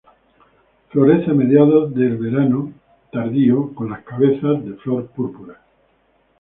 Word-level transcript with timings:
Florece 0.89 1.29
a 1.29 1.33
mediados 1.35 1.93
de 1.93 2.07
al 2.07 2.17
verano 2.17 2.73
tardío 3.11 3.71
con 3.75 3.91
las 3.91 4.03
cabezas 4.03 4.65
de 4.65 4.73
flor 4.77 5.05
púrpuras. 5.11 5.59